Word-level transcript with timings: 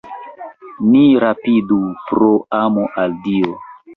Ni 0.93 1.01
rapidu, 1.23 1.77
pro 2.07 2.31
amo 2.63 2.87
al 3.05 3.15
Dio! 3.29 3.55